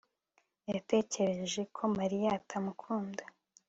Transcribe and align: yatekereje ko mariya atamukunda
yatekereje 0.73 1.61
ko 1.75 1.83
mariya 1.97 2.29
atamukunda 2.39 3.23